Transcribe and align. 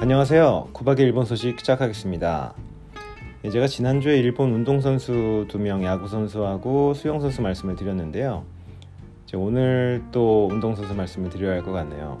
안녕하세요. 0.00 0.68
구박의 0.72 1.04
일본 1.04 1.24
소식 1.26 1.58
시작하겠습니다. 1.60 2.54
예, 3.44 3.50
제가 3.50 3.66
지난주에 3.66 4.16
일본 4.18 4.52
운동선수 4.52 5.46
두 5.48 5.58
명 5.58 5.84
야구선수하고 5.84 6.94
수영선수 6.94 7.42
말씀을 7.42 7.76
드렸는데요. 7.76 8.44
오늘 9.34 10.02
또 10.10 10.48
운동선수 10.50 10.94
말씀을 10.94 11.28
드려야 11.30 11.52
할 11.52 11.62
것 11.62 11.72
같네요. 11.72 12.18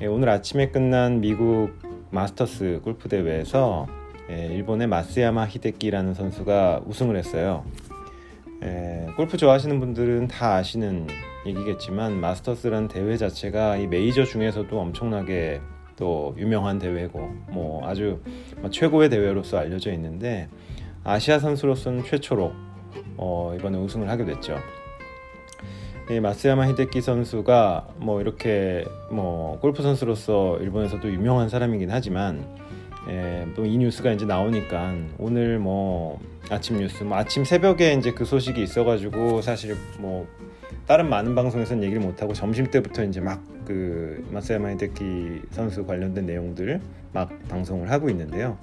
예, 0.00 0.06
오늘 0.06 0.28
아침에 0.30 0.70
끝난 0.70 1.20
미국 1.20 1.72
마스터스 2.10 2.80
골프 2.82 3.08
대회에서 3.08 3.86
예, 4.30 4.46
일본의 4.46 4.86
마스야마 4.86 5.46
히데키라는 5.46 6.14
선수가 6.14 6.82
우승을 6.86 7.16
했어요. 7.16 7.64
골프 9.16 9.36
좋아하시는 9.36 9.80
분들은 9.80 10.28
다 10.28 10.54
아시는 10.54 11.08
얘기겠지만 11.44 12.20
마스터스란 12.20 12.86
대회 12.86 13.16
자체가 13.16 13.76
이 13.76 13.88
메이저 13.88 14.24
중에서도 14.24 14.80
엄청나게 14.80 15.60
또 15.96 16.34
유명한 16.38 16.78
대회고 16.78 17.18
뭐 17.50 17.86
아주 17.86 18.20
뭐 18.58 18.70
최고의 18.70 19.10
대회로서 19.10 19.58
알려져 19.58 19.92
있는데 19.92 20.48
아시아 21.04 21.38
선수로서는 21.38 22.04
최초로 22.04 22.52
어 23.16 23.54
이번에 23.58 23.78
우승을 23.78 24.08
하게 24.08 24.24
됐죠. 24.24 24.58
이 26.10 26.20
마스야마 26.20 26.66
히데키 26.68 27.00
선수가 27.00 27.88
뭐 27.96 28.20
이렇게 28.20 28.84
뭐 29.10 29.58
골프 29.60 29.82
선수로서 29.82 30.58
일본에서도 30.58 31.10
유명한 31.10 31.48
사람이긴 31.48 31.90
하지만 31.90 32.44
예, 33.08 33.46
또 33.56 33.64
이 33.64 33.76
뉴스가 33.78 34.12
이제 34.12 34.24
나오니까 34.26 34.94
오늘 35.18 35.58
뭐 35.58 36.20
아침 36.50 36.78
뉴스, 36.78 37.02
뭐 37.02 37.18
아침 37.18 37.44
새벽에 37.44 37.94
이제 37.94 38.12
그 38.12 38.24
소식이 38.24 38.62
있어가지고 38.62 39.42
사실 39.42 39.76
뭐 39.98 40.26
다른 40.86 41.08
많은 41.08 41.34
방송에서는 41.34 41.82
얘기를 41.82 42.00
못 42.02 42.20
하고 42.22 42.32
점심 42.32 42.66
때부터 42.70 43.04
이제 43.04 43.20
막 43.20 43.40
그 43.64 44.26
마사야마 44.32 44.72
히데키 44.72 45.42
선수 45.52 45.86
관련된 45.86 46.26
내용들 46.26 46.80
막 47.12 47.30
방송을 47.48 47.92
하고 47.92 48.10
있는데요. 48.10 48.58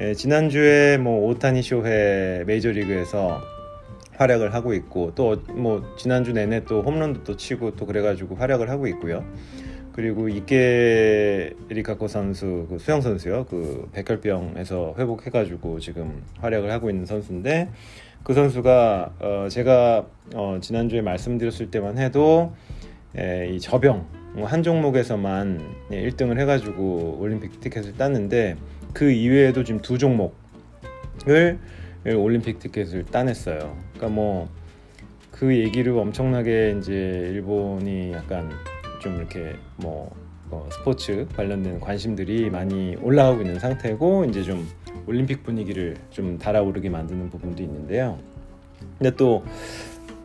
예, 0.00 0.12
지난주에 0.12 0.98
뭐 0.98 1.26
오타니 1.30 1.62
쇼헤 1.62 2.44
메이저리그에서 2.46 3.40
활약을 4.16 4.52
하고 4.52 4.74
있고 4.74 5.14
또 5.14 5.36
뭐 5.54 5.82
지난주 5.96 6.32
내내 6.32 6.64
또 6.64 6.82
홈런도 6.82 7.24
또 7.24 7.36
치고 7.36 7.76
또 7.76 7.86
그래가지고 7.86 8.34
활약을 8.36 8.68
하고 8.68 8.86
있고요. 8.88 9.24
그리고 9.98 10.28
이게 10.28 11.52
리카코 11.68 12.06
선수 12.06 12.68
그 12.68 12.78
수영 12.78 13.00
선수요. 13.00 13.46
그 13.46 13.88
백혈병에서 13.92 14.94
회복해가지고 14.96 15.80
지금 15.80 16.22
활약을 16.38 16.70
하고 16.70 16.88
있는 16.88 17.04
선수인데 17.04 17.68
그 18.22 18.32
선수가 18.32 19.14
어 19.18 19.48
제가 19.50 20.06
어 20.36 20.58
지난주에 20.60 21.00
말씀드렸을 21.00 21.72
때만 21.72 21.98
해도 21.98 22.52
에, 23.16 23.48
이 23.48 23.58
저병 23.58 24.06
한 24.44 24.62
종목에서만 24.62 25.74
1등을 25.90 26.38
해가지고 26.38 27.18
올림픽 27.18 27.58
티켓을 27.58 27.94
땄는데 27.94 28.54
그 28.92 29.10
이외에도 29.10 29.64
지금 29.64 29.80
두 29.80 29.98
종목을 29.98 31.58
올림픽 32.16 32.60
티켓을 32.60 33.06
따냈어요. 33.06 33.76
그러니까 33.94 34.08
뭐 34.14 34.48
그 35.38 35.56
얘기를 35.56 35.96
엄청나게 35.96 36.74
이제 36.80 36.92
일본이 37.32 38.12
약간 38.12 38.50
좀 39.08 39.16
이렇게 39.16 39.56
뭐 39.76 40.10
어, 40.50 40.66
스포츠 40.70 41.26
관련된 41.34 41.80
관심들이 41.80 42.50
많이 42.50 42.96
올라가고 42.96 43.40
있는 43.40 43.58
상태고 43.58 44.26
이제 44.26 44.42
좀 44.42 44.66
올림픽 45.06 45.42
분위기를 45.42 45.96
좀 46.10 46.38
달아오르게 46.38 46.90
만드는 46.90 47.30
부분도 47.30 47.62
있는데요. 47.62 48.18
근데 48.98 49.14
또 49.16 49.44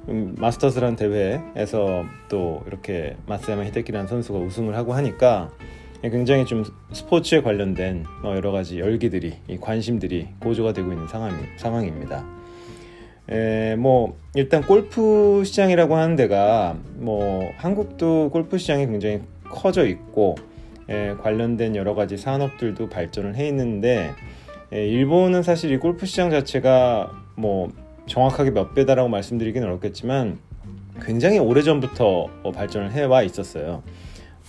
음, 0.10 0.36
마스터스란 0.38 0.96
대회에서 0.98 2.06
또 2.28 2.62
이렇게 2.68 3.16
마스야마 3.26 3.64
히데키라는 3.66 4.08
선수가 4.08 4.40
우승을 4.40 4.76
하고 4.76 4.94
하니까 4.94 5.50
굉장히 6.02 6.46
좀 6.46 6.66
스포츠에 6.92 7.42
관련된 7.42 8.06
뭐 8.22 8.36
여러 8.36 8.52
가지 8.52 8.80
열기들이 8.80 9.60
관심들이 9.62 10.28
고조가 10.42 10.74
되고 10.74 10.92
있는 10.92 11.08
상황, 11.08 11.32
상황입니다. 11.58 12.26
에, 13.30 13.76
뭐 13.76 14.18
일단 14.36 14.62
골프 14.64 15.44
시장이라고 15.46 15.96
하는 15.96 16.16
데가 16.16 16.76
뭐 16.96 17.50
한국도 17.58 18.30
골프 18.32 18.58
시장이 18.58 18.86
굉장히 18.88 19.22
커져 19.50 19.86
있고 19.88 20.36
에, 20.90 21.14
관련된 21.22 21.76
여러 21.76 21.96
가지 21.96 22.18
산업들도 22.18 22.90
발전을 22.90 23.36
해 23.36 23.48
있는데 23.48 24.12
에, 24.72 24.88
일본은 24.88 25.44
사실 25.44 25.72
이 25.72 25.78
골프 25.78 26.06
시장 26.06 26.30
자체가 26.30 27.12
뭐 27.36 27.72
정확하게 28.08 28.52
몇 28.52 28.74
배다라고 28.74 29.08
말씀드리기는 29.10 29.66
어렵겠지만 29.68 30.40
굉장히 31.02 31.40
오래 31.40 31.62
전부터 31.62 32.28
어, 32.44 32.52
발전을 32.52 32.92
해 32.92 33.04
와 33.06 33.24
있었어요. 33.24 33.82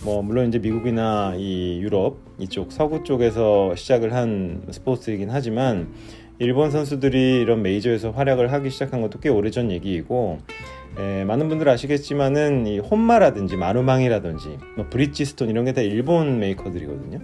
뭐 0.03 0.21
물론 0.21 0.49
이제 0.49 0.59
미국이나 0.59 1.33
이 1.37 1.79
유럽 1.81 2.17
이쪽 2.37 2.73
서구 2.73 3.03
쪽에서 3.05 3.73
시작을 3.75 4.13
한 4.13 4.63
스포츠이긴 4.69 5.29
하지만 5.31 5.87
일본 6.37 6.69
선수들이 6.71 7.41
이런 7.41 7.61
메이저에서 7.61 8.11
활약을 8.11 8.51
하기 8.51 8.69
시작한 8.69 9.01
것도 9.01 9.19
꽤 9.19 9.29
오래전 9.29 9.71
얘기이고 9.71 10.39
에, 10.97 11.23
많은 11.25 11.47
분들 11.49 11.67
아시겠지만은 11.69 12.67
이 12.67 12.79
혼마라든지 12.79 13.55
마루망이라든지 13.57 14.57
뭐 14.75 14.85
브릿지스톤 14.89 15.49
이런 15.49 15.65
게 15.65 15.71
다 15.73 15.81
일본 15.81 16.39
메이커들이거든요. 16.39 17.19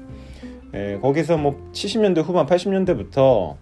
에, 0.73 0.97
거기서 0.99 1.38
뭐 1.38 1.69
70년대 1.73 2.23
후반 2.23 2.45
80년대부터 2.45 3.55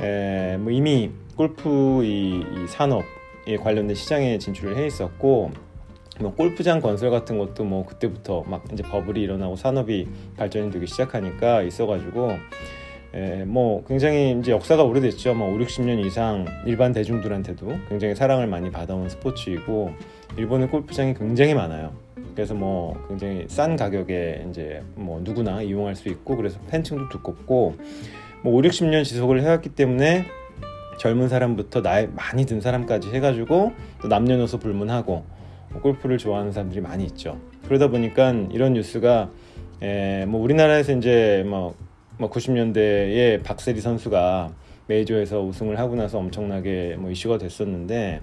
에, 0.00 0.56
뭐 0.58 0.70
이미 0.72 1.10
골프 1.36 2.04
이, 2.04 2.36
이 2.38 2.68
산업에 2.68 3.56
관련된 3.60 3.96
시장에 3.96 4.38
진출을 4.38 4.76
해 4.76 4.86
있었고 4.86 5.50
뭐 6.20 6.32
골프장 6.34 6.80
건설 6.80 7.10
같은 7.10 7.38
것도 7.38 7.64
뭐 7.64 7.84
그때부터 7.84 8.44
막 8.46 8.62
이제 8.72 8.84
버블이 8.84 9.20
일어나고 9.20 9.56
산업이 9.56 10.06
발전이 10.36 10.70
되기 10.70 10.86
시작하니까 10.86 11.62
있어가지고 11.62 12.30
에, 13.14 13.44
뭐 13.44 13.84
굉장히 13.86 14.36
이제 14.40 14.50
역사가 14.50 14.82
오래됐죠. 14.82 15.34
뭐 15.34 15.54
5, 15.54 15.58
60년 15.58 16.04
이상 16.04 16.44
일반 16.66 16.92
대중들한테도 16.92 17.68
굉장히 17.88 18.16
사랑을 18.16 18.48
많이 18.48 18.70
받아온 18.70 19.08
스포츠이고 19.08 19.92
일본의 20.36 20.68
골프장이 20.68 21.14
굉장히 21.14 21.54
많아요. 21.54 21.92
그래서 22.34 22.54
뭐 22.54 23.00
굉장히 23.08 23.44
싼 23.46 23.76
가격에 23.76 24.46
이제 24.50 24.82
뭐 24.96 25.20
누구나 25.22 25.62
이용할 25.62 25.94
수 25.94 26.08
있고 26.08 26.36
그래서 26.36 26.58
팬층도 26.68 27.08
두껍고 27.08 27.76
뭐 28.42 28.52
5, 28.52 28.62
60년 28.62 29.04
지속을 29.04 29.42
해왔기 29.42 29.70
때문에 29.70 30.24
젊은 30.98 31.28
사람부터 31.28 31.82
나이 31.82 32.08
많이 32.08 32.46
든 32.46 32.60
사람까지 32.60 33.10
해가지고 33.10 33.72
또 34.02 34.08
남녀노소 34.08 34.58
불문하고 34.58 35.24
골프를 35.82 36.18
좋아하는 36.18 36.50
사람들이 36.50 36.80
많이 36.80 37.04
있죠. 37.04 37.38
그러다 37.66 37.88
보니까 37.88 38.32
이런 38.50 38.72
뉴스가 38.72 39.30
에, 39.82 40.24
뭐 40.26 40.40
우리나라에서 40.40 40.92
이제 40.92 41.44
뭐 41.46 41.74
뭐 42.18 42.30
90년대에 42.30 43.42
박세리 43.42 43.80
선수가 43.80 44.52
메이저에서 44.86 45.42
우승을 45.42 45.78
하고 45.78 45.96
나서 45.96 46.18
엄청나게 46.18 46.96
뭐 46.98 47.10
이슈가 47.10 47.38
됐었는데 47.38 48.20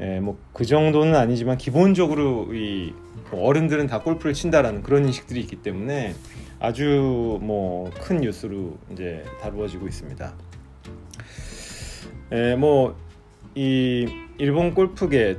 예, 0.00 0.20
뭐그 0.20 0.64
정도는 0.64 1.14
아니지만 1.14 1.58
기본적으로 1.58 2.48
이 2.54 2.94
어른들은 3.30 3.86
다 3.86 4.00
골프를 4.00 4.32
친다라는 4.32 4.82
그런 4.82 5.04
인식들이 5.04 5.40
있기 5.40 5.56
때문에 5.56 6.14
아주 6.58 7.38
뭐 7.42 7.90
큰 8.00 8.18
뉴스로 8.20 8.76
이제 8.92 9.24
다루어지고 9.40 9.86
있습니다. 9.86 10.34
예, 12.32 12.56
뭐이 12.56 14.08
일본 14.38 14.74
골프계 14.74 15.36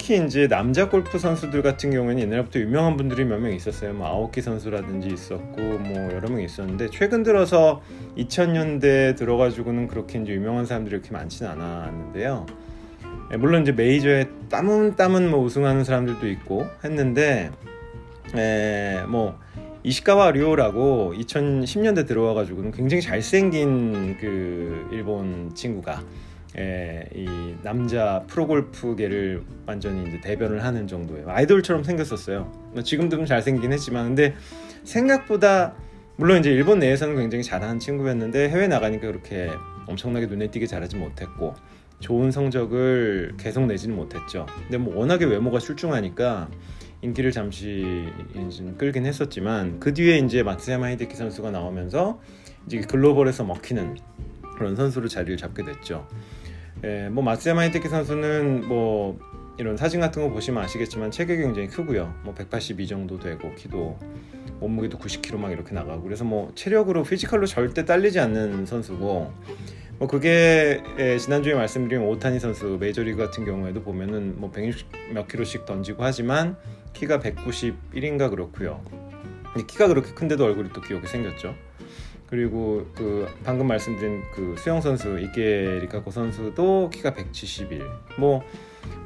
특히 0.00 0.24
이제 0.24 0.48
남자 0.48 0.88
골프 0.88 1.18
선수들 1.18 1.60
같은 1.60 1.90
경우에는 1.90 2.22
옛날부터 2.22 2.58
유명한 2.58 2.96
분들이 2.96 3.22
몇 3.26 3.38
명 3.38 3.52
있었어요. 3.52 3.92
뭐 3.92 4.06
아오키 4.06 4.40
선수라든지 4.40 5.08
있었고 5.08 5.60
뭐 5.60 5.94
여러 6.10 6.30
명 6.30 6.40
있었는데 6.40 6.88
최근 6.90 7.22
들어서 7.22 7.82
2000년대 8.16 9.14
들어가지고는 9.18 9.88
그렇게 9.88 10.18
이제 10.18 10.32
유명한 10.32 10.64
사람들이 10.64 10.94
이렇게 10.94 11.12
많지는 11.12 11.50
않았는데요. 11.50 12.46
예, 13.32 13.36
물론 13.36 13.60
이제 13.60 13.72
메이저에 13.72 14.26
땀은 14.48 14.96
땀은 14.96 15.30
뭐 15.30 15.40
우승하는 15.40 15.84
사람들도 15.84 16.26
있고 16.28 16.64
했는데 16.82 17.50
에, 18.34 19.00
예, 19.00 19.04
뭐 19.06 19.38
이시카와 19.82 20.30
류오라고 20.30 21.12
2010년대 21.18 22.06
들어와가지고는 22.06 22.72
굉장히 22.72 23.02
잘생긴 23.02 24.16
그 24.18 24.88
일본 24.92 25.54
친구가 25.54 26.02
예, 26.58 27.08
이 27.14 27.54
남자 27.62 28.24
프로골프계를 28.26 29.42
완전히 29.66 30.08
이제 30.08 30.20
대변을 30.20 30.64
하는 30.64 30.86
정도의 30.86 31.24
아이돌처럼 31.26 31.84
생겼었어요. 31.84 32.50
뭐 32.72 32.82
지금도 32.82 33.16
좀 33.16 33.26
잘생긴 33.26 33.72
했지만 33.72 34.06
근데 34.06 34.34
생각보다 34.84 35.74
물론 36.16 36.40
이제 36.40 36.50
일본 36.50 36.80
내에서는 36.80 37.16
굉장히 37.16 37.44
잘하는 37.44 37.78
친구였는데 37.78 38.48
해외 38.48 38.66
나가니까 38.66 39.06
그렇게 39.06 39.50
엄청나게 39.86 40.26
눈에 40.26 40.50
띄게 40.50 40.66
잘하지 40.66 40.96
못했고 40.96 41.54
좋은 42.00 42.30
성적을 42.30 43.34
계속 43.38 43.66
내지는 43.66 43.94
못했죠. 43.94 44.46
근데 44.62 44.78
뭐 44.78 44.96
워낙에 44.96 45.24
외모가 45.26 45.58
출중하니까 45.58 46.48
인기를 47.02 47.30
잠시 47.30 48.08
끌긴 48.76 49.06
했었지만 49.06 49.80
그 49.80 49.94
뒤에 49.94 50.18
이제 50.18 50.42
마츠야마 50.42 50.90
히데키 50.90 51.14
선수가 51.14 51.50
나오면서 51.50 52.20
이제 52.66 52.80
글로벌에서 52.80 53.44
먹히는 53.44 53.96
그런 54.56 54.76
선수로 54.76 55.08
자리를 55.08 55.36
잡게 55.38 55.64
됐죠. 55.64 56.06
예, 56.84 57.08
뭐 57.10 57.22
마츠야마 57.22 57.66
히데키 57.66 57.88
선수는 57.88 58.66
뭐 58.66 59.18
이런 59.58 59.76
사진 59.76 60.00
같은 60.00 60.22
거 60.22 60.30
보시면 60.30 60.62
아시겠지만 60.64 61.10
체격이 61.10 61.42
굉장히 61.42 61.68
크고요. 61.68 62.14
뭐 62.24 62.32
182 62.34 62.86
정도 62.86 63.18
되고 63.18 63.54
키도 63.54 63.98
몸무게도 64.60 64.98
90kg 64.98 65.36
막 65.36 65.52
이렇게 65.52 65.74
나가고 65.74 66.02
그래서 66.02 66.24
뭐 66.24 66.50
체력으로 66.54 67.02
physical로 67.02 67.46
절대 67.46 67.84
딸리지 67.84 68.20
않는 68.20 68.64
선수고 68.64 69.32
뭐 69.98 70.08
그게 70.08 70.82
예, 70.98 71.18
지난주에 71.18 71.52
말씀드린 71.54 72.02
오타니 72.02 72.40
선수 72.40 72.78
메이저리그 72.80 73.18
같은 73.18 73.44
경우에도 73.44 73.82
보면은 73.82 74.40
뭐 74.40 74.50
160 74.50 74.86
몇 75.12 75.28
킬로씩 75.28 75.66
던지고 75.66 76.02
하지만 76.02 76.56
키가 76.94 77.20
191인가 77.20 78.30
그렇고요. 78.30 78.82
키가 79.68 79.88
그렇게 79.88 80.14
큰데도 80.14 80.44
얼굴이 80.44 80.70
또 80.72 80.80
귀엽게 80.80 81.06
생겼죠. 81.06 81.54
그리고 82.30 82.86
그 82.94 83.28
방금 83.44 83.66
말씀드린 83.66 84.22
그 84.32 84.54
수영 84.56 84.80
선수 84.80 85.18
이케 85.18 85.80
리카코 85.82 86.10
선수도 86.12 86.88
키가 86.90 87.14
171. 87.14 87.82
뭐 88.18 88.42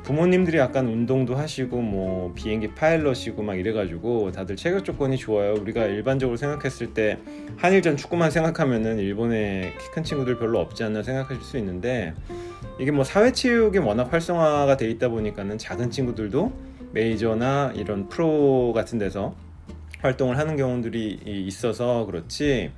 부모님들이 0.05 0.59
약간 0.59 0.87
운동도 0.87 1.35
하시고 1.35 1.81
뭐 1.81 2.33
비행기 2.35 2.75
파일럿이고 2.75 3.43
막 3.43 3.59
이래가지고 3.59 4.31
다들 4.33 4.57
체격 4.57 4.85
조건이 4.85 5.17
좋아요. 5.17 5.55
우리가 5.55 5.87
일반적으로 5.87 6.37
생각했을 6.37 6.93
때 6.93 7.19
한일전 7.57 7.97
축구만 7.97 8.31
생각하면은 8.31 8.99
일본에 8.99 9.73
키 9.79 9.95
큰 9.95 10.03
친구들 10.05 10.39
별로 10.39 10.61
없지 10.61 10.85
않나 10.85 11.03
생각하실 11.03 11.43
수 11.43 11.57
있는데 11.59 12.15
이게 12.79 12.91
뭐 12.91 13.05
사회 13.05 13.33
체육이 13.33 13.79
워낙 13.79 14.13
활성화가 14.13 14.77
돼 14.77 14.91
있다 14.91 15.09
보니까는 15.09 15.57
작은 15.57 15.91
친구들도 15.91 16.53
메이저나 16.93 17.73
이런 17.75 18.09
프로 18.09 18.73
같은 18.75 18.99
데서 18.99 19.35
활동을 20.01 20.37
하는 20.37 20.57
경우들이 20.57 21.21
있어서 21.25 22.05
그렇지 22.05 22.73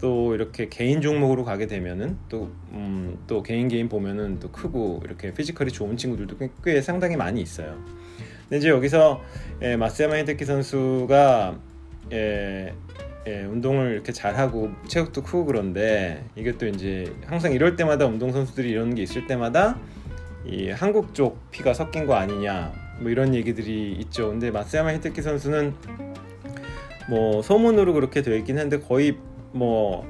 또 0.00 0.34
이렇게 0.34 0.68
개인 0.68 1.00
종목으로 1.00 1.44
가게 1.44 1.66
되면은 1.66 2.16
또, 2.28 2.50
음, 2.70 3.18
또 3.26 3.42
개인 3.42 3.68
개인 3.68 3.88
보면은 3.88 4.38
또 4.38 4.50
크고 4.50 5.02
이렇게 5.04 5.34
피지컬이 5.34 5.72
좋은 5.72 5.96
친구들도 5.96 6.38
꽤, 6.38 6.50
꽤 6.64 6.82
상당히 6.82 7.16
많이 7.16 7.40
있어요. 7.40 7.76
근데 8.42 8.58
이제 8.58 8.68
여기서 8.68 9.20
예, 9.62 9.76
마스야마 9.76 10.18
히데키 10.18 10.44
선수가 10.44 11.58
예, 12.12 12.72
예, 13.26 13.42
운동을 13.42 13.92
이렇게 13.92 14.12
잘하고 14.12 14.70
체격도 14.86 15.22
크고 15.22 15.44
그런데 15.44 16.24
이게 16.36 16.56
또 16.56 16.66
이제 16.66 17.12
항상 17.26 17.52
이럴 17.52 17.76
때마다 17.76 18.06
운동 18.06 18.32
선수들이 18.32 18.70
이런 18.70 18.94
게 18.94 19.02
있을 19.02 19.26
때마다 19.26 19.78
이 20.46 20.70
한국 20.70 21.14
쪽 21.14 21.50
피가 21.50 21.74
섞인 21.74 22.06
거 22.06 22.14
아니냐 22.14 22.72
뭐 23.00 23.10
이런 23.10 23.34
얘기들이 23.34 23.92
있죠. 24.00 24.30
근데 24.30 24.50
마스야마 24.50 24.94
히데키 24.94 25.20
선수는 25.20 25.74
뭐 27.08 27.42
소문으로 27.42 27.92
그렇게 27.92 28.22
되어 28.22 28.36
있긴 28.36 28.58
한데 28.58 28.78
거의 28.78 29.16
뭐 29.52 30.06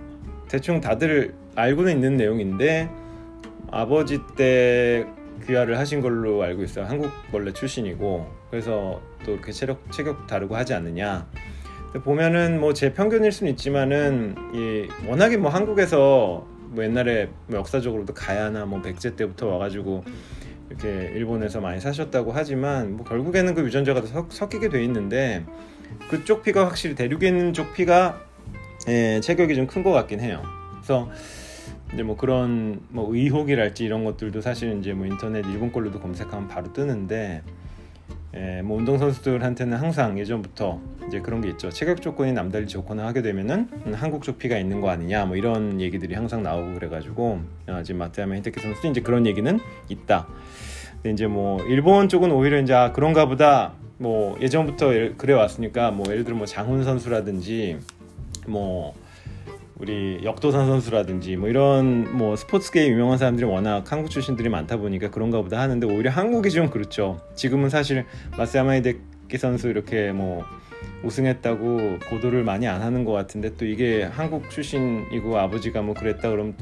대충 0.48 0.80
다들 0.80 1.34
알고는 1.54 1.92
있는 1.92 2.16
내용인데 2.16 2.88
아버지 3.70 4.18
때 4.36 5.06
귀화를 5.46 5.78
하신 5.78 6.00
걸로 6.00 6.42
알고 6.42 6.62
있어요. 6.62 6.86
한국 6.86 7.10
원래 7.32 7.52
출신이고 7.52 8.26
그래서 8.50 9.00
또 9.24 9.32
이렇게 9.32 9.52
체력 9.52 9.90
체격 9.92 10.26
다르고 10.26 10.56
하지 10.56 10.74
않느냐. 10.74 11.26
보면은 12.04 12.60
뭐 12.60 12.72
제 12.74 12.92
편견일 12.92 13.32
수는 13.32 13.52
있지만은 13.52 14.34
이 14.52 14.88
워낙에 15.06 15.36
뭐 15.36 15.50
한국에서 15.50 16.46
뭐 16.70 16.84
옛날에 16.84 17.30
뭐 17.46 17.58
역사적으로도 17.60 18.12
가야나 18.14 18.66
뭐 18.66 18.82
백제 18.82 19.16
때부터 19.16 19.46
와가지고 19.46 20.04
이렇게 20.68 21.12
일본에서 21.14 21.60
많이 21.60 21.80
사셨다고 21.80 22.32
하지만 22.32 22.96
뭐 22.96 23.06
결국에는 23.06 23.54
그 23.54 23.62
유전자가 23.62 24.02
섞이게 24.28 24.68
돼 24.68 24.84
있는데 24.84 25.44
그쪽 26.10 26.42
피가 26.42 26.66
확실히 26.66 26.94
대륙에 26.94 27.28
있는 27.28 27.54
쪽 27.54 27.72
피가 27.72 28.20
예, 28.88 29.20
체격이 29.20 29.54
좀 29.54 29.66
큰 29.66 29.82
것 29.82 29.92
같긴 29.92 30.20
해요. 30.20 30.42
그래서 30.72 31.08
이제 31.92 32.02
뭐 32.02 32.16
그런 32.16 32.80
뭐 32.88 33.14
의혹이랄지 33.14 33.84
이런 33.84 34.04
것들도 34.04 34.40
사실 34.40 34.78
이제 34.78 34.92
뭐 34.92 35.06
인터넷 35.06 35.44
일본 35.46 35.72
걸로도 35.72 36.00
검색하면 36.00 36.48
바로 36.48 36.72
뜨는데 36.72 37.42
예, 38.34 38.62
뭐 38.62 38.76
운동 38.78 38.98
선수들한테는 38.98 39.76
항상 39.78 40.18
예전부터 40.18 40.80
이제 41.08 41.20
그런 41.20 41.40
게 41.40 41.48
있죠. 41.50 41.70
체격 41.70 42.02
조건이 42.02 42.32
남달리 42.32 42.66
좋거나 42.66 43.06
하게 43.06 43.22
되면은 43.22 43.94
한국 43.94 44.22
쪽 44.22 44.38
피가 44.38 44.58
있는 44.58 44.80
거 44.80 44.90
아니냐 44.90 45.24
뭐 45.24 45.36
이런 45.36 45.80
얘기들이 45.80 46.14
항상 46.14 46.42
나오고 46.42 46.74
그래가지고 46.74 47.40
아, 47.66 47.82
지금 47.82 47.98
마테야마 48.00 48.36
히데키 48.36 48.60
선수도 48.60 48.88
이제 48.88 49.00
그런 49.00 49.26
얘기는 49.26 49.58
있다. 49.88 50.28
근데 50.96 51.10
이제 51.12 51.26
뭐 51.26 51.62
일본 51.64 52.08
쪽은 52.08 52.30
오히려 52.32 52.60
이제 52.60 52.74
아, 52.74 52.92
그런가 52.92 53.26
보다 53.26 53.72
뭐 53.96 54.38
예전부터 54.40 54.90
그래 55.16 55.32
왔으니까 55.32 55.90
뭐 55.90 56.04
예를 56.10 56.24
들어 56.24 56.36
뭐 56.36 56.46
장훈 56.46 56.84
선수라든지 56.84 57.78
뭐 58.48 58.94
우리 59.78 60.20
역도산 60.24 60.66
선수라든지 60.66 61.36
뭐 61.36 61.48
이런 61.48 62.16
뭐 62.16 62.34
스포츠계에 62.34 62.88
유명한 62.88 63.16
사람들이 63.16 63.46
워낙 63.46 63.90
한국 63.90 64.10
출신들이 64.10 64.48
많다 64.48 64.76
보니까 64.78 65.10
그런가 65.10 65.40
보다 65.40 65.60
하는데 65.60 65.86
오히려 65.86 66.10
한국이 66.10 66.50
좀 66.50 66.68
그렇죠. 66.68 67.20
지금은 67.36 67.68
사실 67.68 68.04
마스야마 68.36 68.74
히데키 68.76 69.38
선수 69.38 69.68
이렇게 69.68 70.10
뭐 70.10 70.44
우승했다고 71.04 71.98
보도를 72.10 72.42
많이 72.42 72.66
안 72.66 72.82
하는 72.82 73.04
것 73.04 73.12
같은데 73.12 73.54
또 73.56 73.64
이게 73.64 74.02
한국 74.02 74.50
출신이고 74.50 75.38
아버지가 75.38 75.82
뭐 75.82 75.94
그랬다 75.94 76.28
그러면 76.30 76.56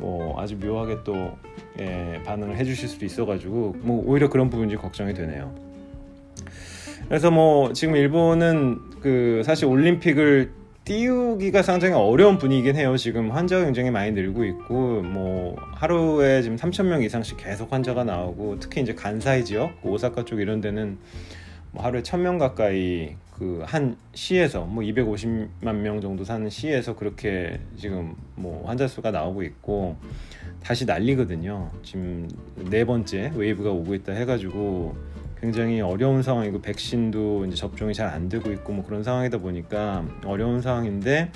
또뭐 0.00 0.40
아주 0.40 0.56
묘하게 0.56 0.98
또 1.04 1.36
예, 1.78 2.20
반응을 2.24 2.56
해주실 2.56 2.88
수도 2.88 3.04
있어가지고 3.04 3.76
뭐 3.78 4.02
오히려 4.06 4.28
그런 4.28 4.50
부분이 4.50 4.74
걱정이 4.76 5.14
되네요. 5.14 5.54
그래서 7.08 7.30
뭐 7.30 7.72
지금 7.72 7.94
일본은 7.94 8.80
그 9.06 9.42
사실 9.44 9.66
올림픽을 9.66 10.50
띄우기가 10.82 11.62
상당히 11.62 11.94
어려운 11.94 12.38
분위기긴 12.38 12.74
해요. 12.74 12.96
지금 12.96 13.30
환자가 13.30 13.64
굉장히 13.64 13.92
많이 13.92 14.10
늘고 14.10 14.44
있고 14.44 15.02
뭐 15.02 15.54
하루에 15.76 16.42
지금 16.42 16.56
3천 16.56 16.86
명 16.86 17.04
이상씩 17.04 17.36
계속 17.36 17.72
환자가 17.72 18.02
나오고 18.02 18.58
특히 18.58 18.80
이제 18.80 18.94
간사이 18.94 19.44
지역 19.44 19.78
오사카 19.84 20.24
쪽 20.24 20.40
이런 20.40 20.60
데는 20.60 20.98
뭐 21.70 21.84
하루에 21.84 22.02
1,000명 22.02 22.40
가까이 22.40 23.14
그 23.30 23.62
한 23.64 23.96
시에서 24.12 24.64
뭐 24.64 24.82
250만 24.82 25.76
명 25.76 26.00
정도 26.00 26.24
사는 26.24 26.50
시에서 26.50 26.96
그렇게 26.96 27.60
지금 27.76 28.16
뭐 28.34 28.66
환자 28.66 28.88
수가 28.88 29.12
나오고 29.12 29.44
있고 29.44 29.96
다시 30.60 30.84
난리거든요. 30.84 31.70
지금 31.84 32.28
네 32.56 32.84
번째 32.84 33.30
wave가 33.36 33.70
오고 33.70 33.94
있다 33.94 34.14
해가지고 34.14 34.96
굉장히 35.46 35.80
어려운 35.80 36.22
상황이고 36.24 36.60
백신도 36.60 37.46
이제 37.46 37.54
접종이 37.54 37.94
잘 37.94 38.06
안 38.06 38.28
되고 38.28 38.50
있고 38.50 38.72
뭐 38.72 38.84
그런 38.84 39.02
상황이다 39.04 39.38
보니까 39.38 40.04
어려운 40.24 40.60
상황인데 40.60 41.30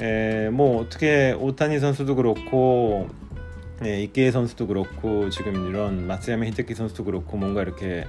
에, 0.00 0.48
뭐 0.50 0.80
어떻게 0.80 1.32
오타니 1.32 1.80
선수도 1.80 2.14
그렇고 2.14 3.08
예, 3.84 4.00
이케에 4.02 4.30
선수도 4.30 4.66
그렇고 4.68 5.28
지금 5.30 5.68
이런 5.68 6.06
마츠야마 6.06 6.44
히데키 6.46 6.74
선수도 6.74 7.04
그렇고 7.04 7.36
뭔가 7.36 7.62
이렇게 7.62 8.04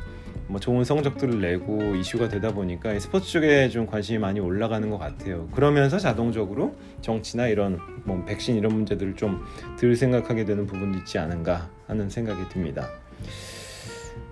뭐 0.48 0.60
좋은 0.60 0.84
성적들을 0.84 1.42
내고 1.42 1.96
이슈가 1.96 2.30
되다 2.30 2.54
보니까 2.54 2.98
스포츠 3.00 3.32
쪽에 3.32 3.70
좀 3.70 3.86
관심이 3.88 4.20
많이 4.20 4.40
올라가는 4.40 4.88
것 4.90 4.98
같아요. 4.98 5.48
그러면서 5.48 5.98
자동적으로 5.98 6.76
정치나 7.02 7.48
이런 7.48 7.80
뭐 8.04 8.24
백신 8.26 8.56
이런 8.56 8.74
문제들을 8.74 9.16
좀 9.16 9.44
덜 9.80 9.96
생각하게 9.96 10.46
되는 10.46 10.66
부분도 10.68 11.00
있지 11.00 11.18
않은가 11.18 11.70
하는 11.88 12.10
생각이 12.10 12.50
듭니다. 12.50 12.88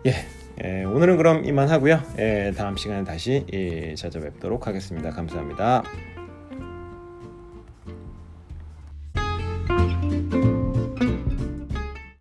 예, 0.06 0.14
예, 0.64 0.84
오늘은 0.84 1.18
그럼 1.18 1.46
이만 1.46 1.70
하고요. 1.70 2.00
예, 2.18 2.54
다음 2.56 2.78
시간에 2.78 3.04
다시 3.04 3.46
예, 3.52 3.94
찾아뵙도록 3.96 4.68
하겠습니다. 4.68 5.10
감사합니다. 5.12 5.84